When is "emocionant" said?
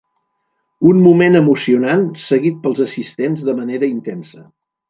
1.41-2.07